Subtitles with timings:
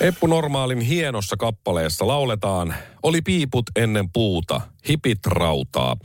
[0.00, 5.96] Eppu Normaalin hienossa kappaleessa lauletaan Oli piiput ennen puuta, hipit rautaa,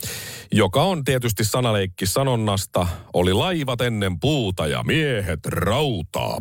[0.51, 6.37] joka on tietysti sanaleikki sanonnasta Oli laivat ennen puuta ja miehet rautaa.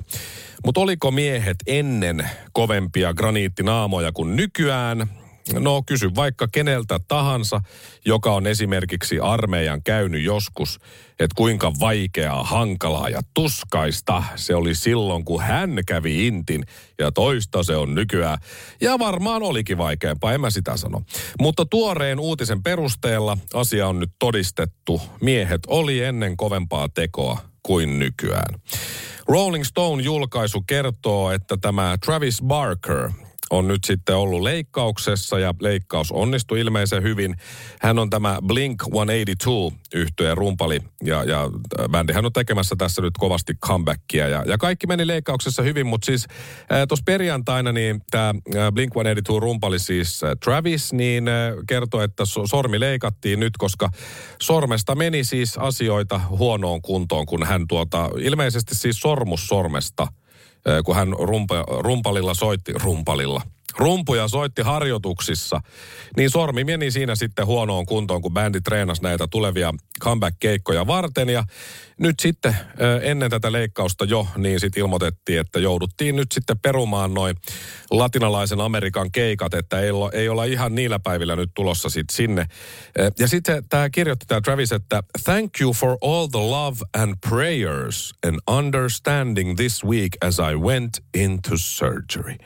[0.64, 5.19] Mutta oliko miehet ennen kovempia graniittinaamoja kuin nykyään?
[5.52, 7.60] No kysy vaikka keneltä tahansa,
[8.04, 10.78] joka on esimerkiksi armeijan käynyt joskus,
[11.10, 16.64] että kuinka vaikeaa, hankalaa ja tuskaista se oli silloin, kun hän kävi intin
[16.98, 18.38] ja toista se on nykyään.
[18.80, 21.02] Ja varmaan olikin vaikeampaa, en mä sitä sano.
[21.40, 25.02] Mutta tuoreen uutisen perusteella asia on nyt todistettu.
[25.20, 28.54] Miehet oli ennen kovempaa tekoa kuin nykyään.
[29.28, 33.10] Rolling Stone julkaisu kertoo, että tämä Travis Barker,
[33.50, 37.36] on nyt sitten ollut leikkauksessa ja leikkaus onnistui ilmeisen hyvin.
[37.80, 43.14] Hän on tämä Blink 182 yhtyeen rumpali ja, ja äh, bändihän on tekemässä tässä nyt
[43.18, 46.26] kovasti comebackia ja, ja kaikki meni leikkauksessa hyvin, mutta siis
[46.72, 52.04] äh, tuossa perjantaina niin tämä äh, Blink 182 rumpali siis äh, Travis niin äh, kertoi,
[52.04, 53.90] että so, sormi leikattiin nyt, koska
[54.42, 60.06] sormesta meni siis asioita huonoon kuntoon, kun hän tuota ilmeisesti siis sormus sormesta–
[60.84, 63.42] kun hän rumpa, rumpalilla soitti, rumpalilla,
[63.76, 65.60] rumpuja soitti harjoituksissa,
[66.16, 71.28] niin sormi meni siinä sitten huonoon kuntoon, kun bändi treenasi näitä tulevia comeback-keikkoja varten.
[71.28, 71.44] Ja
[71.98, 72.56] nyt sitten
[73.02, 77.36] ennen tätä leikkausta jo, niin sitten ilmoitettiin, että jouduttiin nyt sitten perumaan noin
[77.90, 82.46] latinalaisen Amerikan keikat, että ei olla, ei olla ihan niillä päivillä nyt tulossa sitten sinne.
[83.18, 88.14] Ja sitten tämä kirjoitti tämä Travis, että thank you for all the love and prayers
[88.26, 92.36] and understanding this week as I went into surgery.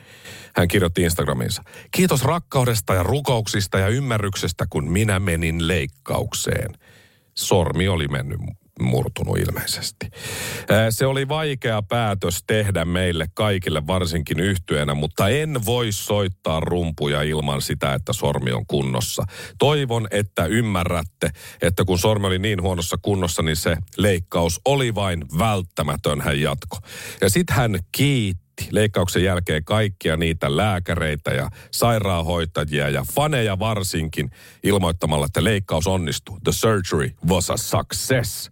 [0.55, 1.63] Hän kirjoitti Instagramiinsa.
[1.91, 6.73] Kiitos rakkaudesta ja rukouksista ja ymmärryksestä, kun minä menin leikkaukseen.
[7.33, 8.39] Sormi oli mennyt
[8.79, 10.09] murtunut ilmeisesti.
[10.89, 17.61] Se oli vaikea päätös tehdä meille kaikille, varsinkin yhtyenä, mutta en voi soittaa rumpuja ilman
[17.61, 19.23] sitä, että sormi on kunnossa.
[19.57, 21.29] Toivon, että ymmärrätte,
[21.61, 26.77] että kun sormi oli niin huonossa kunnossa, niin se leikkaus oli vain välttämätön, hän jatko.
[27.21, 34.31] Ja sitten hän kiitti kiitti leikkauksen jälkeen kaikkia niitä lääkäreitä ja sairaanhoitajia ja faneja varsinkin
[34.63, 36.37] ilmoittamalla, että leikkaus onnistuu.
[36.43, 38.51] The surgery was a success.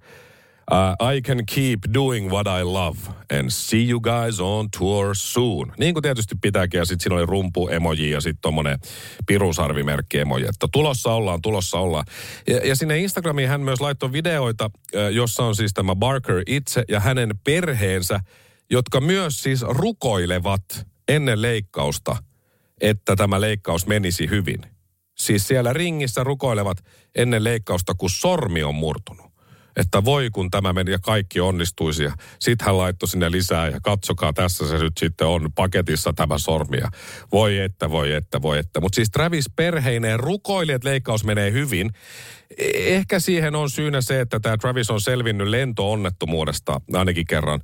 [0.72, 2.97] Uh, I can keep doing what I love
[3.40, 5.74] and see you guys on tour soon.
[5.78, 8.80] Niin kuin tietysti pitääkin, ja sitten siinä oli rumpu emoji ja sitten tommonen
[9.28, 12.06] pirusarvimerkki emoji, että tulossa ollaan, tulossa ollaan.
[12.47, 14.72] Ja, ja sinne Instagramiin hän myös laittoi videoita,
[15.12, 18.20] jossa on siis tämä Barker itse ja hänen perheensä–
[18.69, 20.63] jotka myös siis rukoilevat
[21.07, 22.16] ennen leikkausta,
[22.81, 24.59] että tämä leikkaus menisi hyvin.
[25.18, 26.78] Siis siellä ringissä rukoilevat
[27.16, 29.34] ennen leikkausta, kun sormi on murtunut.
[29.75, 32.03] Että voi kun tämä meni ja kaikki onnistuisi.
[32.03, 36.38] Ja sitten hän laittoi sinne lisää ja katsokaa tässä se nyt sitten on paketissa tämä
[36.38, 36.78] sormi.
[36.78, 36.90] Ja
[37.31, 38.81] voi että, voi että, voi että.
[38.81, 41.91] Mutta siis Travis perheineen rukoili, että leikkaus menee hyvin.
[42.73, 47.62] Ehkä siihen on syynä se, että tämä Travis on selvinnyt lentoonnettomuudesta ainakin kerran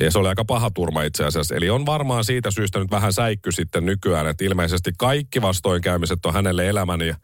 [0.00, 1.54] ja se oli aika paha turma itse asiassa.
[1.54, 6.34] Eli on varmaan siitä syystä nyt vähän säikky sitten nykyään, että ilmeisesti kaikki vastoinkäymiset on
[6.34, 7.16] hänelle elämän ja,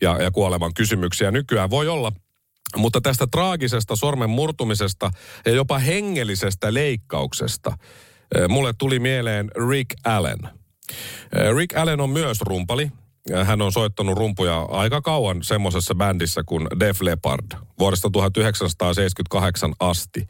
[0.00, 1.70] ja, ja kuoleman kysymyksiä nykyään.
[1.70, 2.12] Voi olla,
[2.76, 5.10] mutta tästä traagisesta sormen murtumisesta
[5.46, 7.78] ja jopa hengellisestä leikkauksesta
[8.48, 10.38] mulle tuli mieleen Rick Allen.
[11.56, 12.90] Rick Allen on myös rumpali.
[13.44, 17.46] Hän on soittanut rumpuja aika kauan semmoisessa bändissä kuin Def Leppard
[17.78, 20.26] vuodesta 1978 asti.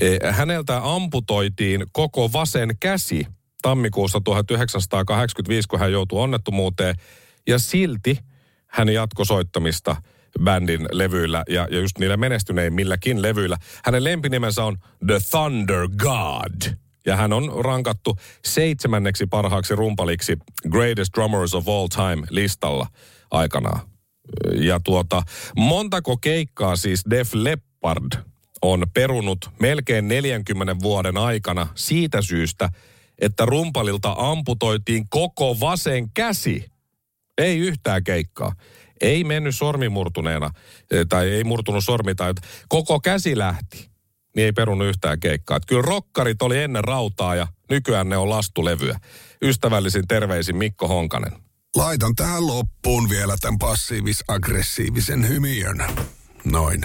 [0.00, 3.26] E, häneltä amputoitiin koko vasen käsi
[3.62, 6.94] tammikuussa 1985, kun hän joutui onnettomuuteen.
[7.46, 8.18] Ja silti
[8.66, 9.96] hän jatkoi soittamista
[10.44, 13.56] bändin levyillä ja, ja just niillä menestyneimmilläkin levyillä.
[13.84, 14.76] Hänen lempinimensä on
[15.06, 16.81] The Thunder God.
[17.06, 20.36] Ja hän on rankattu seitsemänneksi parhaaksi rumpaliksi
[20.70, 22.86] Greatest Drummers of All Time listalla
[23.30, 23.80] aikanaan.
[24.54, 25.22] Ja tuota,
[25.56, 28.12] montako keikkaa siis Def Leppard
[28.62, 32.68] on perunut melkein 40 vuoden aikana siitä syystä,
[33.18, 36.64] että rumpalilta amputoitiin koko vasen käsi.
[37.38, 38.52] Ei yhtään keikkaa.
[39.00, 40.50] Ei mennyt sormi murtuneena,
[40.90, 42.32] eh, tai ei murtunut sormi, tai
[42.68, 43.91] koko käsi lähti.
[44.36, 45.56] Niin ei perunut yhtään keikkaa.
[45.56, 49.00] Et kyllä rokkarit oli ennen rautaa ja nykyään ne on lastulevyä.
[49.42, 51.32] Ystävällisin terveisin Mikko Honkanen.
[51.76, 55.84] laitan tähän loppuun vielä tämän passiivis-aggressiivisen hymiön.
[56.44, 56.84] Noin.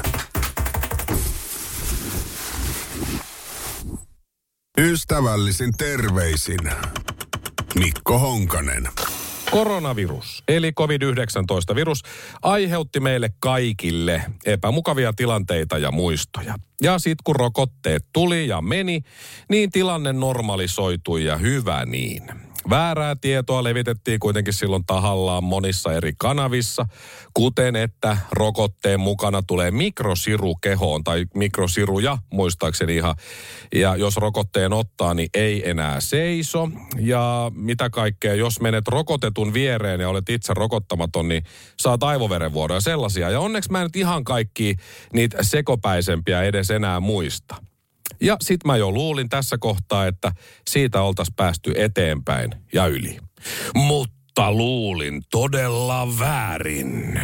[4.78, 6.72] Ystävällisin terveisin
[7.76, 8.90] Mikko Honkanen.
[9.52, 12.02] Koronavirus, eli COVID-19-virus,
[12.42, 16.56] aiheutti meille kaikille epämukavia tilanteita ja muistoja.
[16.82, 19.02] Ja sitten kun rokotteet tuli ja meni,
[19.50, 22.47] niin tilanne normalisoitui ja hyvä niin.
[22.70, 26.86] Väärää tietoa levitettiin kuitenkin silloin tahallaan monissa eri kanavissa,
[27.34, 33.16] kuten että rokotteen mukana tulee mikrosiru kehoon, tai mikrosiruja muistaakseni ihan.
[33.76, 36.70] Ja jos rokotteen ottaa, niin ei enää seiso.
[37.00, 41.44] Ja mitä kaikkea, jos menet rokotetun viereen ja olet itse rokottamaton, niin
[41.80, 43.30] saat aivoverenvuoroja sellaisia.
[43.30, 44.76] Ja onneksi mä en nyt ihan kaikki
[45.14, 47.56] niitä sekopäisempiä edes enää muista.
[48.22, 50.32] Ja sit mä jo luulin tässä kohtaa, että
[50.68, 53.18] siitä oltaisiin päästy eteenpäin ja yli.
[53.76, 57.22] Mutta luulin todella väärin.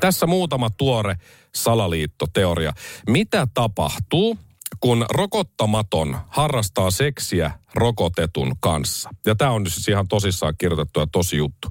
[0.00, 1.16] Tässä muutama tuore
[1.54, 2.72] salaliittoteoria.
[3.08, 4.38] Mitä tapahtuu,
[4.80, 9.10] kun rokottamaton harrastaa seksiä rokotetun kanssa?
[9.26, 11.68] Ja tämä on siis ihan tosissaan kirjoitettu ja tosi juttu.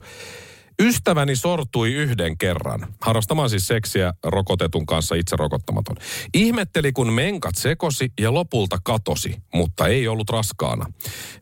[0.82, 5.96] Ystäväni sortui yhden kerran, harrastamaan siis seksiä rokotetun kanssa itse rokottamaton.
[6.34, 10.86] Ihmetteli, kun menkat sekosi ja lopulta katosi, mutta ei ollut raskaana.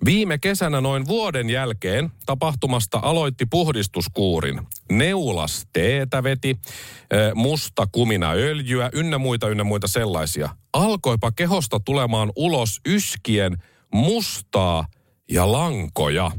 [0.06, 4.62] Viime kesänä noin vuoden jälkeen tapahtumasta aloitti puhdistuskuurin.
[4.92, 6.56] Neulas teetä veti,
[7.36, 10.50] musta kumina öljyä, ynnä muita, ynnä muita sellaisia.
[10.74, 13.58] Alkoipa kehosta tulemaan ulos yskien
[13.94, 14.86] mustaa
[15.32, 16.32] ja lankoja.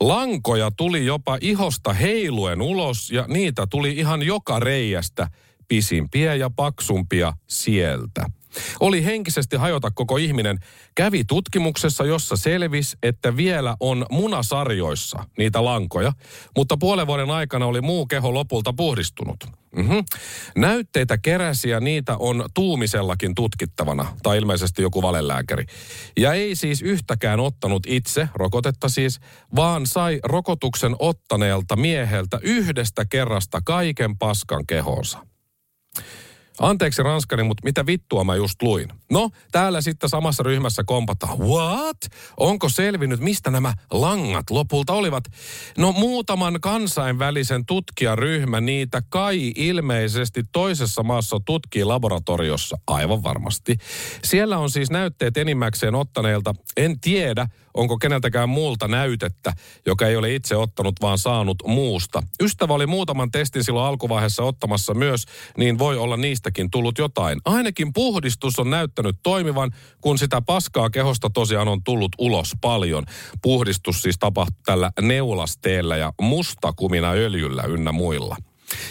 [0.00, 5.28] Lankoja tuli jopa ihosta heiluen ulos ja niitä tuli ihan joka reiästä,
[5.68, 8.30] pisimpiä ja paksumpia sieltä.
[8.80, 10.58] Oli henkisesti hajota koko ihminen.
[10.94, 16.12] Kävi tutkimuksessa, jossa selvisi, että vielä on munasarjoissa niitä lankoja,
[16.56, 19.44] mutta puolen vuoden aikana oli muu keho lopulta puhdistunut.
[19.76, 20.04] Mm-hmm.
[20.56, 25.64] Näytteitä keräsi ja niitä on tuumisellakin tutkittavana, tai ilmeisesti joku valelääkäri.
[26.16, 29.20] Ja ei siis yhtäkään ottanut itse, rokotetta siis,
[29.56, 35.18] vaan sai rokotuksen ottaneelta mieheltä yhdestä kerrasta kaiken paskan kehonsa.
[36.60, 38.88] Anteeksi ranskani, mutta mitä vittua mä just luin?
[39.12, 41.38] No, täällä sitten samassa ryhmässä kompataan.
[41.38, 41.96] What?
[42.36, 45.24] Onko selvinnyt, mistä nämä langat lopulta olivat?
[45.78, 52.78] No muutaman kansainvälisen tutkijaryhmä niitä kai ilmeisesti toisessa maassa tutkii laboratoriossa.
[52.86, 53.76] Aivan varmasti.
[54.24, 56.54] Siellä on siis näytteet enimmäkseen ottaneelta.
[56.76, 59.52] En tiedä, onko keneltäkään muulta näytettä,
[59.86, 62.22] joka ei ole itse ottanut, vaan saanut muusta.
[62.42, 65.24] Ystävä oli muutaman testin silloin alkuvaiheessa ottamassa myös,
[65.56, 67.40] niin voi olla niistäkin tullut jotain.
[67.44, 73.04] Ainakin puhdistus on näyttänyt toimivan, kun sitä paskaa kehosta tosiaan on tullut ulos paljon.
[73.42, 78.36] Puhdistus siis tapahtui tällä neulasteellä ja mustakumina öljyllä ynnä muilla.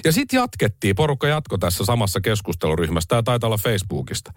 [0.05, 4.33] Ja sitten jatkettiin, porukka jatko tässä samassa keskusteluryhmässä, tämä taitaa olla Facebookista.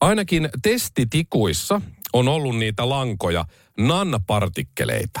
[0.00, 1.80] Ainakin testitikuissa
[2.12, 3.44] on ollut niitä lankoja,
[3.88, 5.20] nanopartikkeleita.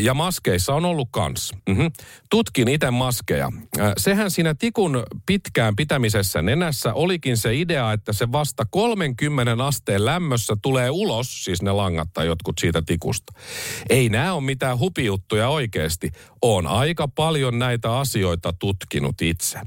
[0.00, 1.52] Ja maskeissa on ollut kans.
[1.68, 1.90] Mm-hmm.
[2.30, 3.52] Tutkin itse maskeja.
[3.96, 10.56] Sehän siinä tikun pitkään pitämisessä nenässä olikin se idea, että se vasta 30 asteen lämmössä
[10.62, 13.32] tulee ulos, siis ne langat tai jotkut siitä tikusta.
[13.90, 16.10] Ei nämä ole mitään hupijuttuja oikeasti.
[16.42, 19.60] On aika paljon näitä asioita tutkinut itse.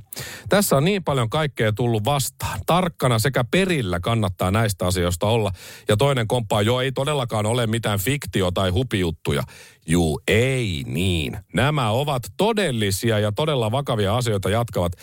[0.49, 2.59] Tässä on niin paljon kaikkea tullut vastaan.
[2.65, 5.51] Tarkkana sekä perillä kannattaa näistä asioista olla.
[5.87, 9.43] Ja toinen komppaa, jo ei todellakaan ole mitään fiktio tai hupijuttuja.
[9.87, 11.37] Juu, ei niin.
[11.53, 14.93] Nämä ovat todellisia ja todella vakavia asioita jatkavat.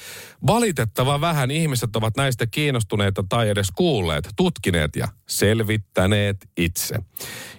[0.47, 6.95] Valitettava vähän ihmiset ovat näistä kiinnostuneita tai edes kuulleet, tutkineet ja selvittäneet itse.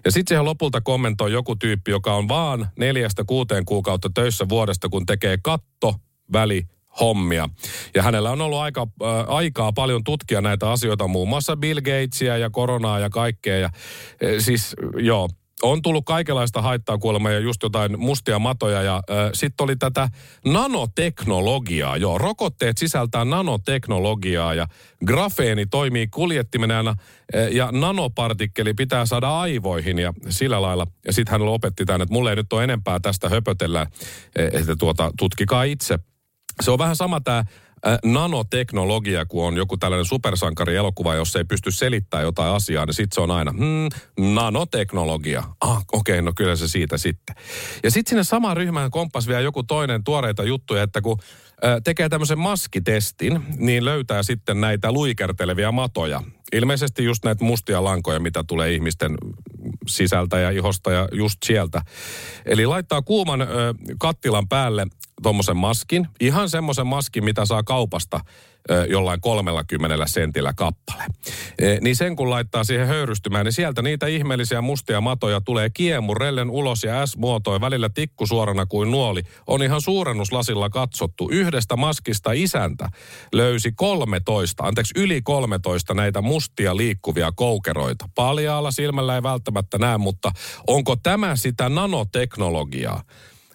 [0.06, 4.90] Ja sitten siihen lopulta kommentoi joku tyyppi, joka on vaan neljästä kuuteen kuukautta töissä vuodesta,
[4.90, 5.96] kun tekee katto,
[6.34, 6.68] väli,
[7.00, 7.50] hommia.
[7.96, 12.38] Ja hänellä on ollut aika, äh, aikaa paljon tutkia näitä asioita, muun muassa Bill Gatesia
[12.38, 13.58] ja koronaa ja kaikkea.
[13.58, 13.72] Ja, äh,
[14.40, 15.30] siis joo,
[15.62, 18.82] on tullut kaikenlaista haittaa kuulemma ja just jotain mustia matoja.
[18.82, 20.10] Ja äh, sitten oli tätä
[20.46, 21.98] nanoteknologiaa.
[21.98, 24.68] Joo, rokotteet sisältää nanoteknologiaa ja
[25.06, 26.96] grafeeni toimii kuljettimena äh,
[27.52, 30.88] ja nanopartikkeli pitää saada aivoihin ja sillä lailla.
[31.06, 33.88] Ja sitten hän opetti tämän, että mulle ei nyt ole enempää tästä höpötellä,
[34.36, 36.00] että tuota, tutkikaa itse.
[36.62, 37.44] Se on vähän sama tämä
[38.06, 43.22] nanoteknologia, kun on joku tällainen supersankari-elokuva, jos ei pysty selittämään jotain asiaa, niin sitten se
[43.22, 43.88] on aina, hmm,
[44.34, 45.44] nanoteknologia.
[45.62, 47.36] Ah, okei, okay, no kyllä se siitä sitten.
[47.84, 51.20] Ja sitten sinne samaan ryhmään komppas vielä joku toinen tuoreita juttuja, että kun
[51.84, 56.24] tekee tämmöisen maskitestin, niin löytää sitten näitä luikertelevia matoja.
[56.54, 59.18] Ilmeisesti just näitä mustia lankoja, mitä tulee ihmisten
[59.88, 61.82] sisältä ja ihosta ja just sieltä.
[62.46, 63.48] Eli laittaa kuuman ö,
[64.00, 64.88] kattilan päälle
[65.24, 68.20] tuommoisen maskin, ihan semmoisen maskin, mitä saa kaupasta
[68.90, 71.04] jollain 30 sentillä kappale.
[71.60, 76.50] E, niin sen kun laittaa siihen höyrystymään, niin sieltä niitä ihmeellisiä mustia matoja tulee kiemurellen
[76.50, 79.22] ulos ja S-muotoja välillä tikku suorana kuin nuoli.
[79.48, 81.30] On ihan suurennuslasilla katsottu.
[81.32, 82.90] Yhdestä maskista isäntä
[83.34, 88.10] löysi 13, anteeksi yli 13 näitä mustia liikkuvia koukeroita.
[88.16, 90.32] Paljaalla silmällä ei välttämättä näe, mutta
[90.68, 93.04] onko tämä sitä nanoteknologiaa?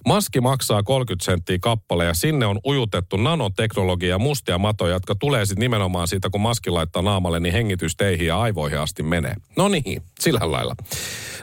[0.07, 5.61] Maski maksaa 30 senttiä kappale ja sinne on ujutettu nanoteknologia mustia matoja, jotka tulee sitten
[5.61, 9.35] nimenomaan siitä, kun maski laittaa naamalle, niin hengitysteihin ja aivoihin asti menee.
[9.57, 10.75] No niin, sillä lailla.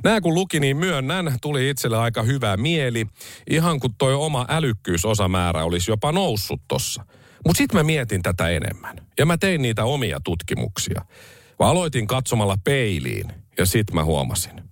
[0.04, 3.06] Nää kun luki, niin myönnän, tuli itselle aika hyvä mieli.
[3.50, 7.06] Ihan kun toi oma älykkyysosamäärä olisi jopa noussut tossa.
[7.48, 8.96] Mutta sitten mä mietin tätä enemmän.
[9.20, 11.02] Ja mä tein niitä omia tutkimuksia.
[11.60, 14.71] Mä aloitin katsomalla peiliin ja sit mä huomasin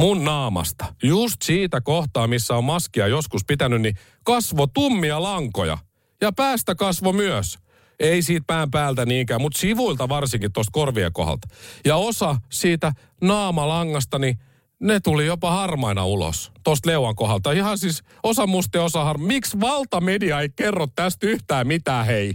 [0.00, 5.78] mun naamasta, just siitä kohtaa, missä on maskia joskus pitänyt, niin kasvo tummia lankoja.
[6.20, 7.58] Ja päästä kasvo myös.
[8.00, 11.48] Ei siitä pään päältä niinkään, mutta sivuilta varsinkin tuosta korvien kohdalta.
[11.84, 14.38] Ja osa siitä naamalangasta, niin
[14.80, 17.52] ne tuli jopa harmaina ulos tuosta leuan kohdalta.
[17.52, 19.34] Ihan siis osa mustia, osa harmaina.
[19.34, 22.32] Miksi valtamedia ei kerro tästä yhtään mitään, hei?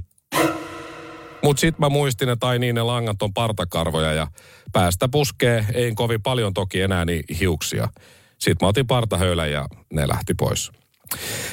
[1.43, 4.27] Mutta sitten mä muistin, että ai niin, ne langat on partakarvoja ja
[4.72, 7.88] päästä puskee, ei kovin paljon toki enää niin hiuksia.
[8.39, 10.72] Sitten mä otin partahöylän ja ne lähti pois.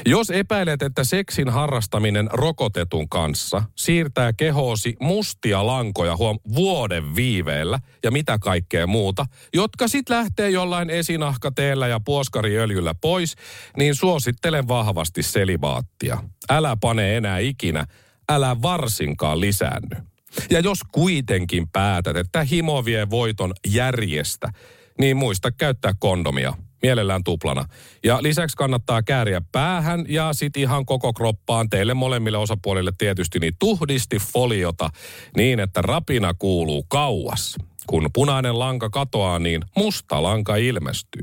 [0.07, 8.11] Jos epäilet, että seksin harrastaminen rokotetun kanssa siirtää kehoosi mustia lankoja huom vuoden viiveellä ja
[8.11, 13.35] mitä kaikkea muuta, jotka sitten lähtee jollain esinahkateellä ja puoskariöljyllä pois,
[13.77, 16.19] niin suosittelen vahvasti selibaattia.
[16.51, 17.87] Älä pane enää ikinä
[18.29, 19.97] älä varsinkaan lisäänny.
[20.51, 24.53] Ja jos kuitenkin päätät, että himo vie voiton järjestä,
[24.99, 26.53] niin muista käyttää kondomia,
[26.83, 27.65] mielellään tuplana.
[28.05, 33.55] Ja lisäksi kannattaa kääriä päähän ja sit ihan koko kroppaan teille molemmille osapuolille tietysti niin
[33.59, 34.91] tuhdisti foliota
[35.37, 37.57] niin, että rapina kuuluu kauas.
[37.87, 41.23] Kun punainen lanka katoaa, niin musta lanka ilmestyy.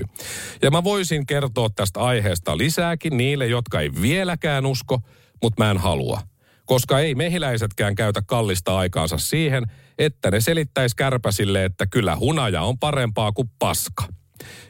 [0.61, 4.99] Ja mä voisin kertoa tästä aiheesta lisääkin niille, jotka ei vieläkään usko,
[5.41, 6.21] mutta mä en halua–
[6.65, 9.63] koska ei mehiläisetkään käytä kallista aikaansa siihen,
[9.97, 14.07] että ne selittäisi kärpäsille, että kyllä hunaja on parempaa kuin paska.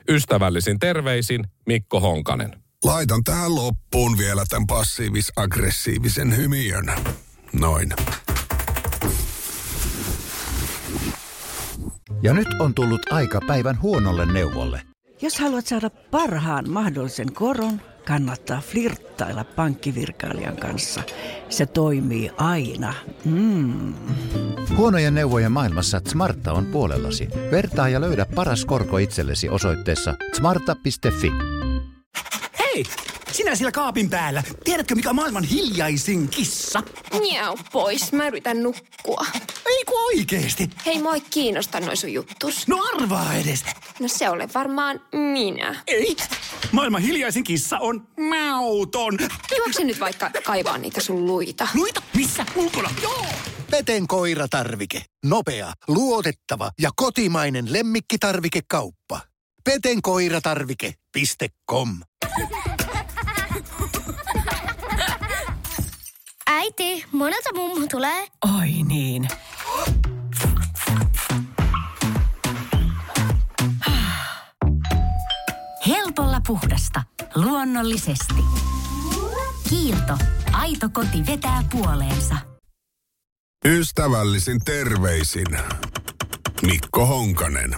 [0.09, 2.63] Ystävällisin terveisin Mikko Honkanen.
[2.83, 6.85] Laitan tähän loppuun vielä tämän passiivis-aggressiivisen hymiön.
[7.53, 7.93] Noin.
[12.23, 14.81] Ja nyt on tullut aika päivän huonolle neuvolle.
[15.21, 21.03] Jos haluat saada parhaan mahdollisen koron, kannattaa flirttailla pankkivirkailijan kanssa.
[21.49, 22.93] Se toimii aina.
[23.25, 23.93] Mm.
[24.77, 27.27] Huonojen neuvojen maailmassa Smarta on puolellasi.
[27.51, 31.31] Vertaa ja löydä paras korko itsellesi osoitteessa smarta.fi.
[32.59, 32.83] Hei!
[33.31, 34.43] Sinä siellä kaapin päällä.
[34.63, 36.83] Tiedätkö, mikä on maailman hiljaisin kissa?
[37.19, 39.25] Miau pois, mä yritän nukkua.
[39.65, 40.69] Ei ku oikeesti.
[40.85, 42.67] Hei, moi kiinnosta noin sun juttus.
[42.67, 43.63] No arvaa edes.
[43.99, 45.75] No se ole varmaan minä.
[45.87, 46.15] Ei.
[46.71, 49.17] Maailman hiljaisin kissa on mauton.
[49.57, 51.67] Juokse nyt vaikka kaivaa niitä sun luita.
[51.73, 52.01] Luita?
[52.15, 52.45] Missä?
[52.55, 52.89] Ulkona?
[53.01, 53.25] Joo!
[53.71, 55.05] Peten koiratarvike.
[55.25, 59.19] Nopea, luotettava ja kotimainen lemmikkitarvikekauppa.
[59.63, 61.89] Petenkoiratarvike.com
[66.47, 68.27] Äiti, monelta mummu tulee?
[68.59, 69.27] Oi niin.
[76.47, 77.03] Puhdasta.
[77.35, 78.43] Luonnollisesti.
[79.69, 80.17] Kiilto.
[80.51, 82.35] Aito koti vetää puoleensa.
[83.65, 85.47] Ystävällisin terveisin
[86.61, 87.75] Mikko Honkanen.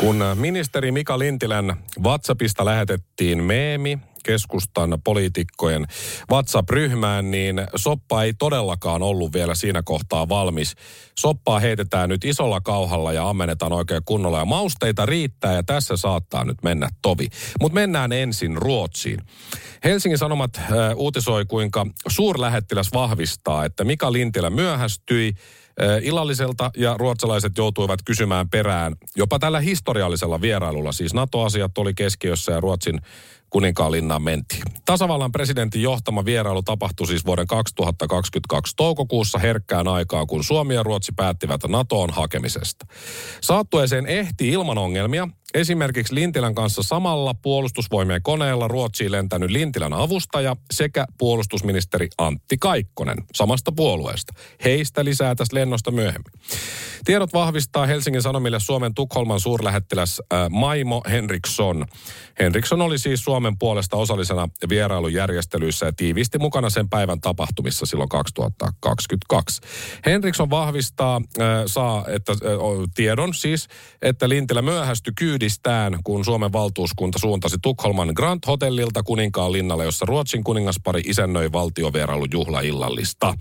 [0.00, 5.86] Kun ministeri Mika Lintilän WhatsAppista lähetettiin meemi, keskustan poliitikkojen
[6.30, 10.74] WhatsApp-ryhmään, niin soppa ei todellakaan ollut vielä siinä kohtaa valmis.
[11.18, 16.44] Soppaa heitetään nyt isolla kauhalla ja ammennetaan oikein kunnolla ja mausteita riittää ja tässä saattaa
[16.44, 17.28] nyt mennä tovi.
[17.60, 19.20] Mutta mennään ensin Ruotsiin.
[19.84, 20.66] Helsingin Sanomat äh,
[20.96, 25.34] uutisoi, kuinka suurlähettiläs vahvistaa, että Mika Lintilä myöhästyi
[26.02, 30.92] illalliselta ja ruotsalaiset joutuivat kysymään perään jopa tällä historiallisella vierailulla.
[30.92, 33.00] Siis NATO-asiat oli keskiössä ja Ruotsin
[33.54, 34.62] kuninkaallinnaan mentiin.
[34.84, 41.12] Tasavallan presidentin johtama vierailu tapahtui siis vuoden 2022 toukokuussa herkkään aikaa, kun Suomi ja Ruotsi
[41.16, 42.86] päättivät NATOon hakemisesta.
[43.40, 45.28] Saattueeseen ehti ilman ongelmia.
[45.54, 53.72] Esimerkiksi Lintilän kanssa samalla puolustusvoimien koneella Ruotsiin lentänyt Lintilän avustaja sekä puolustusministeri Antti Kaikkonen samasta
[53.72, 54.32] puolueesta.
[54.64, 56.32] Heistä lisää tässä lennosta myöhemmin.
[57.04, 61.86] Tiedot vahvistaa Helsingin Sanomille Suomen Tukholman suurlähettiläs äh, Maimo Henriksson.
[62.40, 69.60] Henriksson oli siis Suomen puolesta osallisena vierailujärjestelyissä ja tiivisti mukana sen päivän tapahtumissa silloin 2022.
[70.06, 72.38] Henriksson vahvistaa, äh, saa että, äh,
[72.94, 73.68] tiedon siis,
[74.02, 80.44] että Lintilä myöhästyi kyydistään, kun Suomen valtuuskunta suuntasi Tukholman Grand Hotellilta kuninkaan linnalle, jossa Ruotsin
[80.44, 83.34] kuningaspari isännöi valtiovierailu juhlaillallista.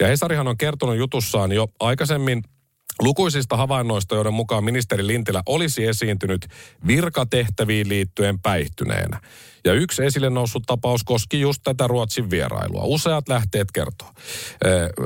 [0.00, 2.42] Ja Hesarihan on kertonut jutussaan jo aikaisemmin
[3.02, 6.46] Lukuisista havainnoista, joiden mukaan ministeri Lintilä olisi esiintynyt
[6.86, 9.20] virkatehtäviin liittyen päihtyneenä.
[9.64, 12.84] Ja yksi esille noussut tapaus koski just tätä Ruotsin vierailua.
[12.84, 14.08] Useat lähteet kertoo.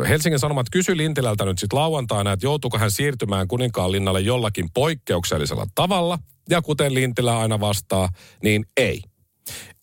[0.08, 5.66] Helsingin Sanomat kysyi Lintilältä nyt sitten lauantaina, että joutuuko hän siirtymään kuninkaan linnalle jollakin poikkeuksellisella
[5.74, 6.18] tavalla.
[6.50, 8.08] Ja kuten Lintilä aina vastaa,
[8.42, 9.02] niin ei.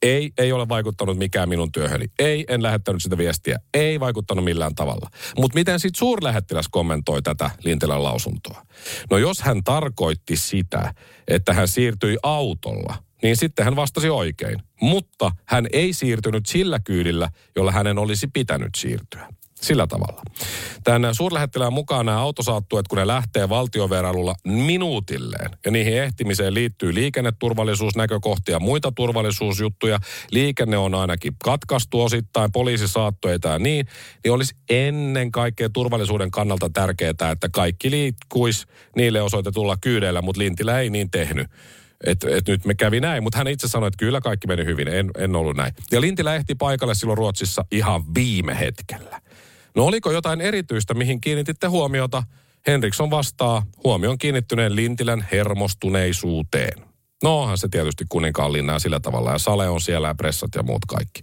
[0.01, 2.05] Ei, ei ole vaikuttanut mikään minun työhöni.
[2.19, 3.59] Ei, en lähettänyt sitä viestiä.
[3.73, 5.09] Ei vaikuttanut millään tavalla.
[5.37, 8.65] Mutta miten sitten suurlähettiläs kommentoi tätä Lintilän lausuntoa?
[9.11, 10.93] No jos hän tarkoitti sitä,
[11.27, 14.59] että hän siirtyi autolla, niin sitten hän vastasi oikein.
[14.81, 19.27] Mutta hän ei siirtynyt sillä kyydillä, jolla hänen olisi pitänyt siirtyä.
[19.65, 20.21] Sillä tavalla.
[20.83, 28.55] Tämän suurlähettilään mukaan nämä autosaattuet, kun ne lähtee valtiovierailulla minuutilleen, ja niihin ehtimiseen liittyy liikenneturvallisuusnäkökohtia
[28.55, 29.99] ja muita turvallisuusjuttuja,
[30.31, 33.87] liikenne on ainakin katkaistu osittain, poliisi saattoi ja niin,
[34.23, 40.79] niin olisi ennen kaikkea turvallisuuden kannalta tärkeää, että kaikki liikkuisi niille osoitetulla kyydeillä, mutta Lintilä
[40.79, 41.47] ei niin tehnyt
[42.05, 44.87] että et nyt me kävi näin, mutta hän itse sanoi, että kyllä kaikki meni hyvin,
[44.87, 45.73] en, en ollut näin.
[45.91, 49.21] Ja Lintilä ehti paikalle silloin Ruotsissa ihan viime hetkellä.
[49.75, 52.23] No oliko jotain erityistä, mihin kiinnititte huomiota?
[52.67, 56.85] Henriksson vastaa huomion kiinnittyneen Lintilän hermostuneisuuteen.
[57.23, 60.63] No onhan se tietysti kuninkaan linnaa sillä tavalla ja Sale on siellä ja pressat ja
[60.63, 61.21] muut kaikki.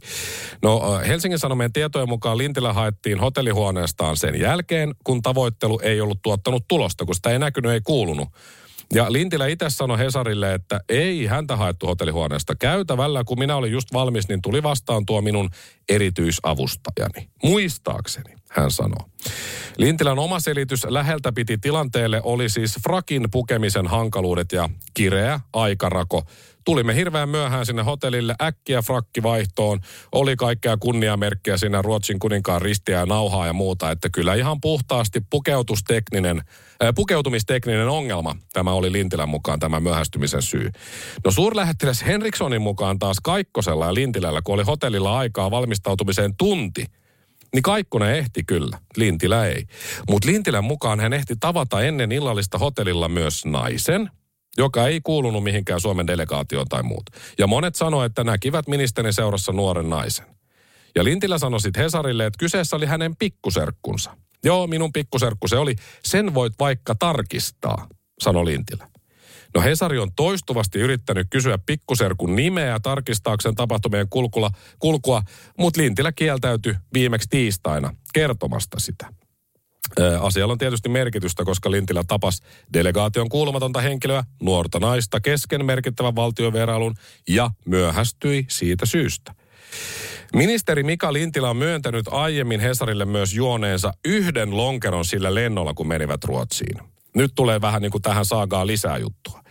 [0.63, 6.65] No Helsingin Sanomien tietojen mukaan Lintilä haettiin hotellihuoneestaan sen jälkeen, kun tavoittelu ei ollut tuottanut
[6.69, 8.29] tulosta, kun sitä ei näkynyt, ei kuulunut.
[8.95, 12.55] Ja Lintilä itse sanoi Hesarille, että ei häntä haettu hotellihuoneesta.
[12.55, 15.51] Käytävällä, kun minä olin just valmis, niin tuli vastaan tuo minun
[15.89, 17.29] erityisavustajani.
[17.43, 19.09] Muistaakseni, hän sanoo.
[19.77, 26.23] Lintilän oma selitys läheltä piti tilanteelle oli siis frakin pukemisen hankaluudet ja kireä aikarako
[26.65, 29.81] Tulimme hirveän myöhään sinne hotellille, äkkiä frakkivaihtoon.
[30.13, 33.91] Oli kaikkea kunniamerkkiä siinä Ruotsin kuninkaan ristiä ja nauhaa ja muuta.
[33.91, 36.43] Että kyllä ihan puhtaasti pukeutustekninen,
[36.85, 40.71] äh, pukeutumistekninen ongelma tämä oli Lintilän mukaan tämä myöhästymisen syy.
[41.25, 46.87] No suurlähettiläs Henrikssonin mukaan taas Kaikkosella ja Lintilällä, kun oli hotellilla aikaa valmistautumiseen tunti,
[47.53, 49.65] niin Kaikkonen ehti kyllä, Lintilä ei.
[50.09, 54.11] Mutta Lintilän mukaan hän ehti tavata ennen illallista hotellilla myös naisen–
[54.59, 57.11] joka ei kuulunut mihinkään Suomen delegaatioon tai muut.
[57.39, 60.27] Ja monet sanoivat, että näkivät ministerin seurassa nuoren naisen.
[60.95, 64.17] Ja Lintilä sanoi sitten Hesarille, että kyseessä oli hänen pikkuserkkunsa.
[64.45, 65.77] Joo, minun pikkuserkku se oli.
[66.05, 67.89] Sen voit vaikka tarkistaa,
[68.19, 68.92] sanoi Lintilä.
[69.55, 75.23] No Hesari on toistuvasti yrittänyt kysyä pikkuserkun nimeä tarkistaakseen tapahtumien kulkula, kulkua,
[75.59, 79.13] mutta Lintilä kieltäytyi viimeksi tiistaina kertomasta sitä.
[80.21, 82.41] Asialla on tietysti merkitystä, koska Lintilä tapas
[82.73, 86.95] delegaation kuulumatonta henkilöä, nuorta naista kesken merkittävän valtiovierailun
[87.29, 89.35] ja myöhästyi siitä syystä.
[90.35, 96.25] Ministeri Mika Lintilä on myöntänyt aiemmin Hesarille myös juoneensa yhden lonkeron sillä lennolla, kun menivät
[96.25, 96.79] Ruotsiin.
[97.17, 99.43] Nyt tulee vähän niin kuin tähän saagaan lisää juttua.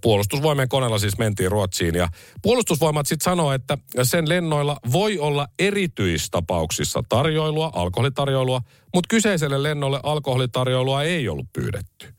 [0.00, 2.08] Puolustusvoimien koneella siis mentiin Ruotsiin ja
[2.42, 8.60] puolustusvoimat sitten sanoo, että sen lennoilla voi olla erityistapauksissa tarjoilua, alkoholitarjoilua,
[8.94, 12.14] mutta kyseiselle lennolle alkoholitarjoilua ei ollut pyydetty.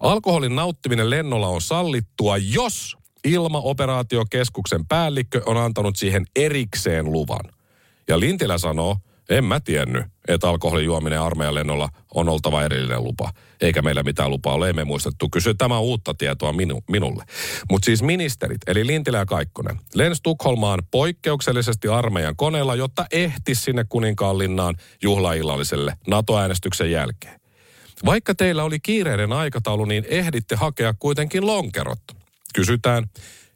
[0.00, 7.52] Alkoholin nauttiminen lennolla on sallittua, jos ilmaoperaatiokeskuksen päällikkö on antanut siihen erikseen luvan.
[8.08, 8.96] Ja Lintilä sanoo,
[9.30, 13.32] en mä tiennyt, että alkoholijuominen armeijan lennolla on oltava erillinen lupa.
[13.60, 15.28] Eikä meillä mitään lupaa ole, emme muistettu.
[15.28, 17.24] Kysy tämä uutta tietoa minu, minulle.
[17.70, 23.84] Mutta siis ministerit, eli Lintilä ja Kaikkonen, lens Tukholmaan poikkeuksellisesti armeijan koneella, jotta ehti sinne
[23.88, 27.40] kuninkaanlinnaan juhlaillalliselle NATO-äänestyksen jälkeen.
[28.04, 32.00] Vaikka teillä oli kiireinen aikataulu, niin ehditte hakea kuitenkin lonkerot.
[32.54, 33.04] Kysytään,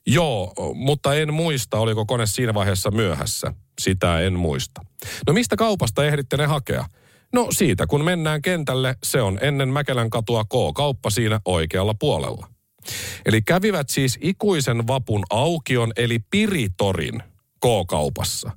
[0.07, 3.53] joo, mutta en muista, oliko kone siinä vaiheessa myöhässä.
[3.81, 4.81] Sitä en muista.
[5.27, 6.85] No mistä kaupasta ehditte ne hakea?
[7.33, 12.47] No siitä, kun mennään kentälle, se on ennen Mäkelän katua K-kauppa siinä oikealla puolella.
[13.27, 17.23] Eli kävivät siis ikuisen vapun aukion eli Piritorin
[17.61, 18.51] K-kaupassa.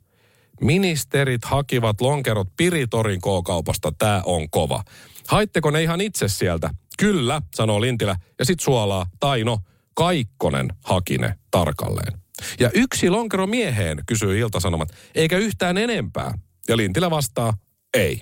[0.61, 4.83] Ministerit hakivat lonkerot Piritorin K-kaupasta, tämä on kova.
[5.27, 6.69] Haitteko ne ihan itse sieltä?
[6.99, 9.59] Kyllä, sanoo Lintilä, ja sit suolaa, tai no,
[9.93, 12.21] Kaikkonen hakine tarkalleen.
[12.59, 16.33] Ja yksi lonkero mieheen, kysyy Iltasanomat, eikä yhtään enempää.
[16.67, 17.53] Ja Lintilä vastaa,
[17.93, 18.21] ei.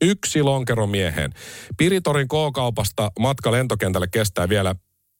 [0.00, 1.32] Yksi lonkero mieheen.
[1.76, 4.74] Piritorin K-kaupasta matka lentokentälle kestää vielä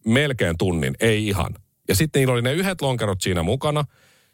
[0.07, 1.55] melkein tunnin, ei ihan.
[1.89, 3.85] Ja sitten niillä oli ne yhdet lonkerot siinä mukana.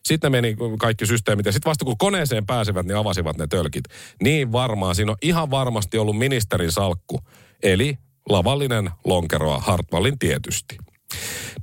[0.05, 3.85] Sitten meni kaikki systeemit ja sitten vasta kun koneeseen pääsevät, niin avasivat ne tölkit.
[4.23, 7.21] Niin varmaan, siinä on ihan varmasti ollut ministerin salkku.
[7.63, 10.77] Eli lavallinen lonkeroa Hartwallin tietysti.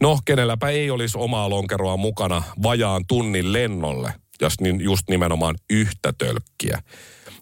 [0.01, 6.13] No, kenelläpä ei olisi omaa lonkeroa mukana vajaan tunnin lennolle, jos niin just nimenomaan yhtä
[6.17, 6.81] tölkkiä.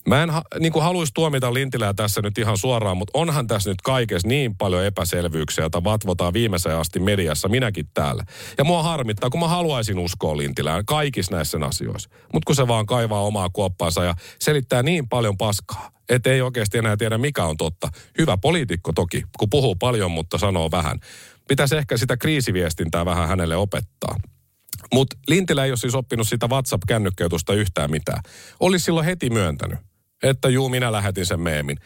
[0.08, 3.70] Mä en ha, niin kuin haluaisi tuomita Lintilää tässä nyt ihan suoraan, mutta onhan tässä
[3.70, 8.24] nyt kaikessa niin paljon epäselvyyksiä, joita vatvotaan viimeiseen asti mediassa, minäkin täällä.
[8.58, 12.10] Ja mua harmittaa, kun mä haluaisin uskoa Lintilään kaikissa näissä asioissa.
[12.34, 16.78] Mutta kun se vaan kaivaa omaa kuoppaansa ja selittää niin paljon paskaa, että ei oikeasti
[16.78, 17.90] enää tiedä mikä on totta.
[18.18, 21.00] Hyvä poliitikko toki, kun puhuu paljon, mutta sanoo vähän.
[21.48, 24.16] Pitäisi ehkä sitä kriisiviestintää vähän hänelle opettaa.
[24.94, 28.24] Mutta Lintilä ei ole siis oppinut sitä WhatsApp-kännykkeytusta yhtään mitään.
[28.60, 29.80] Olisi silloin heti myöntänyt
[30.24, 31.78] että juu, minä lähetin sen meemin.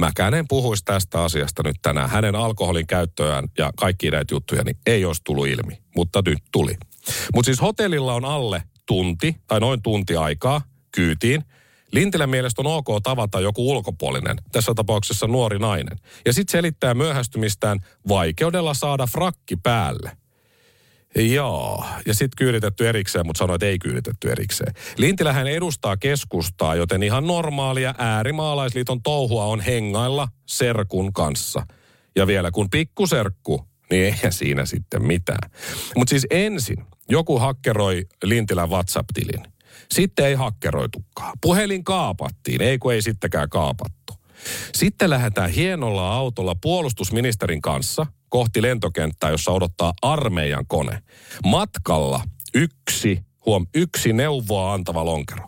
[0.00, 2.10] Mäkään en puhuisi tästä asiasta nyt tänään.
[2.10, 6.76] Hänen alkoholin käyttöään ja kaikki näitä juttuja niin ei olisi tullut ilmi, mutta nyt tuli.
[7.34, 10.62] Mutta siis hotellilla on alle tunti tai noin tunti aikaa
[10.94, 11.44] kyytiin.
[11.92, 15.98] Lintilän mielestä on ok tavata joku ulkopuolinen, tässä tapauksessa nuori nainen.
[16.26, 20.10] Ja sitten selittää myöhästymistään vaikeudella saada frakki päälle–
[21.16, 24.74] Joo, ja sitten kyyditetty erikseen, mutta sanoi, että ei kyyditetty erikseen.
[24.96, 31.66] Lintilähän edustaa keskustaa, joten ihan normaalia äärimaalaisliiton touhua on hengailla serkun kanssa.
[32.16, 35.50] Ja vielä kun pikkuserkku, niin eihän siinä sitten mitään.
[35.96, 39.55] Mutta siis ensin joku hakkeroi Lintilän WhatsApp-tilin.
[39.90, 41.32] Sitten ei hakkeroitukaan.
[41.40, 44.14] Puhelin kaapattiin, ei kun ei sittenkään kaapattu.
[44.74, 51.02] Sitten lähdetään hienolla autolla puolustusministerin kanssa kohti lentokenttää, jossa odottaa armeijan kone.
[51.44, 52.20] Matkalla
[52.54, 55.46] yksi, huom, yksi neuvoa antava lonkero.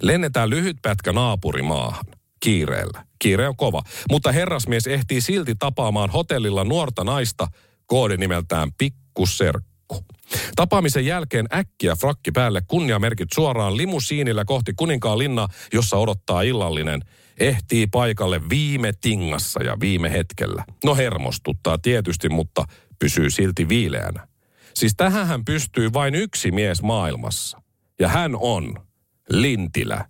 [0.00, 2.04] Lennetään lyhyt pätkä naapurimaahan
[2.40, 3.04] kiireellä.
[3.18, 3.82] Kiire on kova.
[4.10, 7.46] Mutta herrasmies ehtii silti tapaamaan hotellilla nuorta naista
[7.86, 10.04] koodinimeltään Pikkuserkku.
[10.56, 17.00] Tapaamisen jälkeen äkkiä frakki päälle kunniamerkit suoraan limusiinillä kohti kuninkaan linna, jossa odottaa illallinen–
[17.40, 20.64] ehtii paikalle viime tingassa ja viime hetkellä.
[20.84, 22.64] No hermostuttaa tietysti, mutta
[22.98, 24.28] pysyy silti viileänä.
[24.74, 27.62] Siis tähän pystyy vain yksi mies maailmassa.
[28.00, 28.74] Ja hän on
[29.30, 30.04] Lintilä.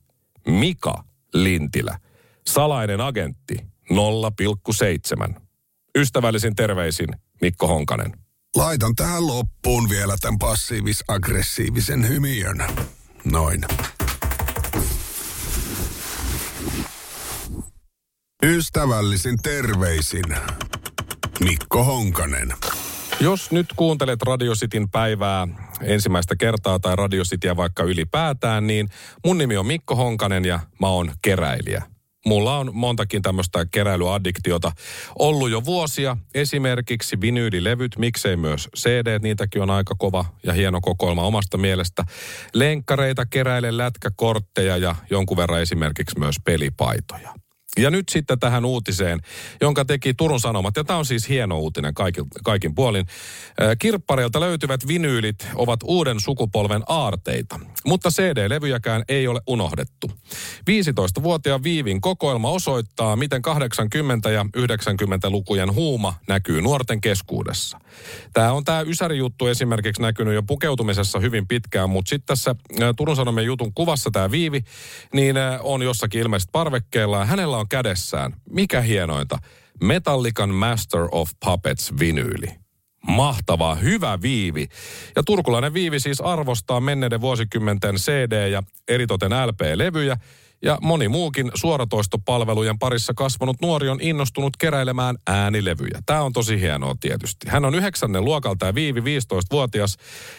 [0.46, 1.04] Mika
[1.34, 1.98] Lintilä.
[2.46, 3.56] Salainen agentti
[5.28, 5.40] 0,7.
[5.96, 7.08] Ystävällisin terveisin
[7.40, 8.12] Mikko Honkanen.
[8.58, 12.64] Laitan tähän loppuun vielä tämän passiivis-aggressiivisen hymiön.
[13.24, 13.60] Noin.
[18.42, 20.24] Ystävällisin terveisin
[21.40, 22.52] Mikko Honkanen.
[23.20, 25.48] Jos nyt kuuntelet Radio Cityn päivää
[25.82, 28.88] ensimmäistä kertaa tai Radio Cityä vaikka ylipäätään, niin
[29.26, 31.97] mun nimi on Mikko Honkanen ja mä oon keräilijä.
[32.26, 34.72] Mulla on montakin tämmöistä keräilyaddiktiota
[35.18, 36.16] ollut jo vuosia.
[36.34, 42.04] Esimerkiksi vinyylilevyt, miksei myös CD, niitäkin on aika kova ja hieno kokoelma omasta mielestä.
[42.54, 47.34] Lenkkareita, keräilen lätkäkortteja ja jonkun verran esimerkiksi myös pelipaitoja.
[47.78, 49.20] Ja nyt sitten tähän uutiseen,
[49.60, 50.76] jonka teki Turun Sanomat.
[50.76, 53.06] Ja tämä on siis hieno uutinen kaikin, kaikin puolin.
[53.78, 60.10] Kirppareilta löytyvät vinyylit ovat uuden sukupolven aarteita, mutta CD-levyjäkään ei ole unohdettu.
[60.70, 63.42] 15-vuotiaan Viivin kokoelma osoittaa, miten
[64.26, 67.78] 80- ja 90-lukujen huuma näkyy nuorten keskuudessa.
[68.32, 72.54] Tämä on tämä Ysäri-juttu esimerkiksi näkynyt jo pukeutumisessa hyvin pitkään, mutta sitten tässä
[72.96, 74.60] Turun Sanomien jutun kuvassa tämä Viivi,
[75.14, 77.24] niin on jossakin ilmeisesti parvekkeella.
[77.24, 79.38] Hänellä on kädessään, mikä hienointa,
[79.80, 82.46] Metallican Master of Puppets vinyyli.
[83.06, 84.68] Mahtava, hyvä viivi.
[85.16, 90.16] Ja turkulainen viivi siis arvostaa menneiden vuosikymmenten CD- ja eritoten LP-levyjä.
[90.62, 96.02] Ja moni muukin suoratoistopalvelujen parissa kasvanut nuori on innostunut keräilemään äänilevyjä.
[96.06, 97.46] Tämä on tosi hienoa tietysti.
[97.48, 99.96] Hän on yhdeksännen luokalta ja Viivi 15-vuotias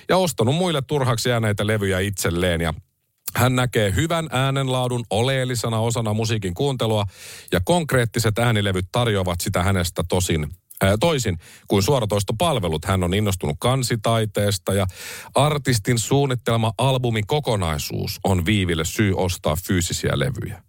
[0.10, 2.62] ja ostanut muille turhaksi jääneitä levyjä itselleen.
[2.62, 2.74] Ja
[3.36, 7.06] hän näkee hyvän äänenlaadun oleellisena osana musiikin kuuntelua
[7.52, 10.48] ja konkreettiset äänilevyt tarjoavat sitä hänestä tosin
[11.00, 11.38] toisin
[11.68, 12.86] kuin suoratoistopalvelut.
[12.86, 14.88] Hän on innostunut kansitaiteesta ja
[15.36, 20.64] artistin suunnittelema albumin kokonaisuus on Viiville syy ostaa fyysisiä levyjä.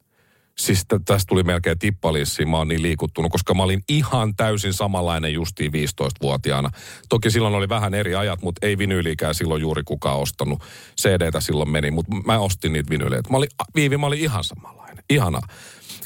[0.59, 5.33] Siis tästä tuli melkein tippalissiin, mä oon niin liikuttunut, koska mä olin ihan täysin samanlainen
[5.33, 6.71] justiin 15-vuotiaana.
[7.09, 10.63] Toki silloin oli vähän eri ajat, mutta ei vinyyliikään silloin juuri kukaan ostanut.
[11.01, 13.31] CD-tä silloin meni, mutta mä ostin niitä vinyyleitä.
[13.31, 15.05] Mä olin, Viivi, mä olin ihan samanlainen.
[15.11, 15.43] Ihanaa.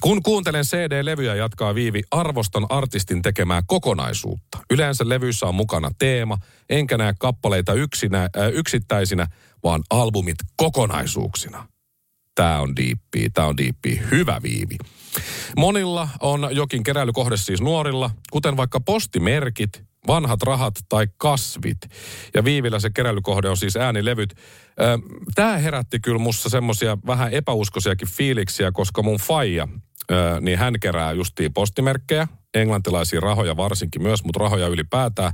[0.04, 4.58] Kun kuuntelen CD-levyjä, jatkaa Viivi, arvostan artistin tekemää kokonaisuutta.
[4.70, 6.38] Yleensä levyissä on mukana teema,
[6.70, 9.26] enkä näe kappaleita yksinä, äh, yksittäisinä,
[9.62, 11.68] vaan albumit kokonaisuuksina.
[12.34, 14.00] Tää on diippi, tää on diippi.
[14.10, 14.76] Hyvä viivi.
[15.56, 21.78] Monilla on jokin keräilykohde siis nuorilla, kuten vaikka postimerkit, vanhat rahat tai kasvit.
[22.34, 24.34] Ja Viivillä se keräilykohde on siis äänilevyt.
[25.34, 29.68] Tämä herätti kyllä mussa semmosia vähän epäuskoisiakin fiiliksiä, koska mun faija,
[30.40, 35.32] niin hän kerää justiin postimerkkejä, englantilaisia rahoja varsinkin myös, mutta rahoja ylipäätään.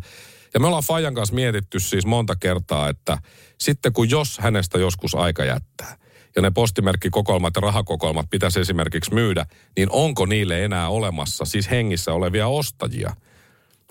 [0.54, 3.18] Ja me ollaan Fajan kanssa mietitty siis monta kertaa, että
[3.58, 5.96] sitten kun jos hänestä joskus aika jättää,
[6.36, 12.12] ja ne postimerkkikokoelmat ja rahakokoelmat pitäisi esimerkiksi myydä, niin onko niille enää olemassa siis hengissä
[12.12, 13.16] olevia ostajia?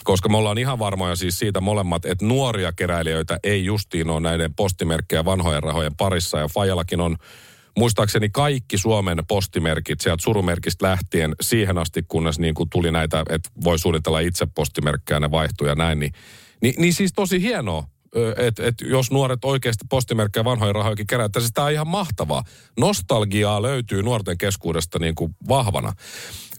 [0.03, 4.53] Koska me ollaan ihan varmoja siis siitä molemmat, että nuoria keräilijöitä ei justiin ole näiden
[4.53, 6.39] postimerkkejä vanhojen rahojen parissa.
[6.39, 7.17] Ja Fajallakin on
[7.79, 13.49] muistaakseni kaikki Suomen postimerkit sieltä surumerkistä lähtien siihen asti, kunnes niin kuin tuli näitä, että
[13.63, 16.11] voi suunnitella itse postimerkkejä, ne vaihtuu ja näin, niin,
[16.61, 17.83] niin, niin siis tosi hienoa
[18.37, 22.43] että et jos nuoret oikeasti postimerkkejä vanhoja rahojakin kerättäisiin, sitä on ihan mahtavaa.
[22.79, 25.93] Nostalgiaa löytyy nuorten keskuudesta niin kuin vahvana.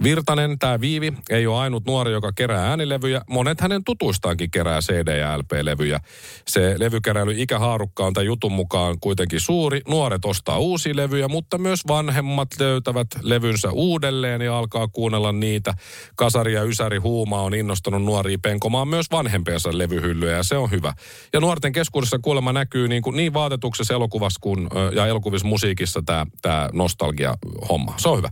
[0.03, 3.23] Virtanen, tämä Viivi, ei ole ainut nuori, joka kerää äänilevyjä.
[3.31, 6.01] Monet hänen tutuistaankin kerää CD- ja LP-levyjä.
[6.49, 9.81] Se levykeräily ikähaarukka on tämän jutun mukaan kuitenkin suuri.
[9.89, 15.75] Nuoret ostaa uusia levyjä, mutta myös vanhemmat löytävät levynsä uudelleen ja alkaa kuunnella niitä.
[16.17, 20.93] Kasari ja Ysäri Huuma on innostanut nuoria penkomaan myös vanhempiensa levyhyllyjä ja se on hyvä.
[21.33, 26.27] Ja nuorten keskuudessa kuulemma näkyy niin, kuin niin vaatetuksessa elokuvassa kuin, ja elokuvissa musiikissa tämä,
[26.43, 27.95] tämä nostalgia-homma.
[27.97, 28.31] Se on hyvä.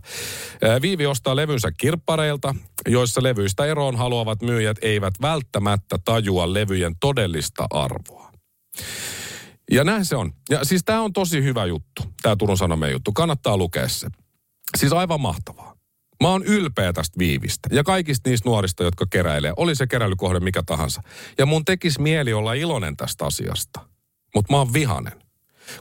[0.81, 2.55] Viivi ostaa levyn levynsä kirppareilta,
[2.87, 8.31] joissa levyistä eroon haluavat myyjät eivät välttämättä tajua levyjen todellista arvoa.
[9.71, 10.33] Ja näin se on.
[10.49, 13.11] Ja siis tämä on tosi hyvä juttu, tämä Turun Sanomien juttu.
[13.11, 14.07] Kannattaa lukea se.
[14.77, 15.68] Siis aivan mahtavaa.
[16.23, 19.53] Mä oon ylpeä tästä viivistä ja kaikista niistä nuorista, jotka keräilee.
[19.57, 21.01] Oli se keräilykohde mikä tahansa.
[21.37, 23.79] Ja mun tekis mieli olla iloinen tästä asiasta.
[24.35, 25.21] Mutta mä oon vihanen.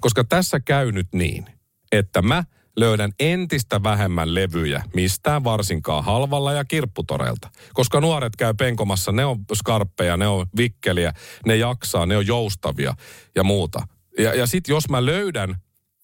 [0.00, 1.46] Koska tässä käy nyt niin,
[1.92, 2.44] että mä–
[2.78, 7.50] löydän entistä vähemmän levyjä mistään varsinkaan halvalla ja kirpputoreilta.
[7.72, 11.12] Koska nuoret käy penkomassa, ne on skarppeja, ne on vikkeliä,
[11.46, 12.94] ne jaksaa, ne on joustavia
[13.34, 13.86] ja muuta.
[14.18, 15.56] Ja, ja sitten jos mä löydän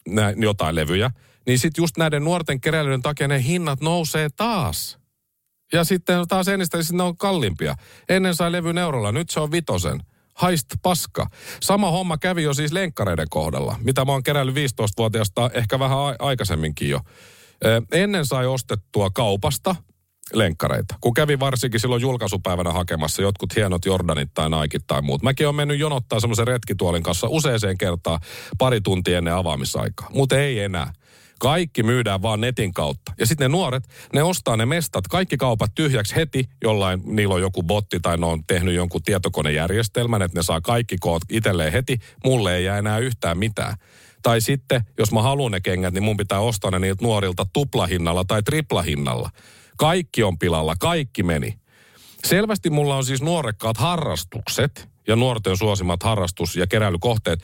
[0.08, 1.10] nä, jotain levyjä,
[1.46, 4.98] niin sitten just näiden nuorten keräilyiden takia ne hinnat nousee taas.
[5.72, 7.74] Ja sitten taas ennistä ne on kalliimpia.
[8.08, 10.00] Ennen sai levyn eurolla, nyt se on vitosen
[10.34, 11.26] haist paska.
[11.62, 16.90] Sama homma kävi jo siis lenkkareiden kohdalla, mitä mä oon keräillyt 15-vuotiaasta ehkä vähän aikaisemminkin
[16.90, 17.00] jo.
[17.92, 19.76] Ennen sai ostettua kaupasta
[20.32, 20.94] lenkkareita.
[21.00, 25.22] Kun kävi varsinkin silloin julkaisupäivänä hakemassa jotkut hienot Jordanit tai Nike tai muut.
[25.22, 28.20] Mäkin on mennyt jonottaa semmoisen retkituolin kanssa useaseen kertaan
[28.58, 30.10] pari tuntia ennen avaamisaikaa.
[30.14, 30.92] Mutta ei enää.
[31.40, 33.12] Kaikki myydään vaan netin kautta.
[33.18, 37.40] Ja sitten ne nuoret, ne ostaa ne mestat, kaikki kaupat tyhjäksi heti, jollain niillä on
[37.40, 41.98] joku botti tai ne on tehnyt jonkun tietokonejärjestelmän, että ne saa kaikki koot itselleen heti.
[42.24, 43.76] Mulle ei jää enää yhtään mitään.
[44.22, 48.24] Tai sitten, jos mä haluan ne kengät, niin mun pitää ostaa ne niiltä nuorilta tuplahinnalla
[48.24, 49.30] tai triplahinnalla.
[49.76, 51.58] Kaikki on pilalla, kaikki meni.
[52.24, 57.40] Selvästi mulla on siis nuorekkaat harrastukset, ja nuorten suosimat harrastus- ja keräilykohteet,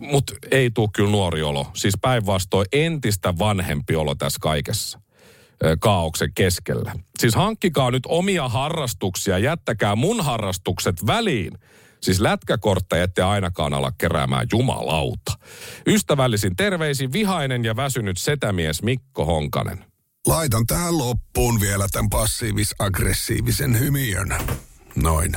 [0.00, 1.66] mutta ei tule kyllä nuori olo.
[1.74, 5.00] Siis päinvastoin entistä vanhempi olo tässä kaikessa
[5.80, 6.92] kaauksen keskellä.
[7.18, 11.52] Siis hankkikaa nyt omia harrastuksia, jättäkää mun harrastukset väliin.
[12.00, 15.32] Siis lätkäkortteja ette ainakaan ala keräämään jumalauta.
[15.86, 19.84] Ystävällisin terveisin vihainen ja väsynyt setämies Mikko Honkanen.
[20.26, 24.28] Laitan tähän loppuun vielä tämän passiivis-aggressiivisen hymiön.
[24.96, 25.36] Noin.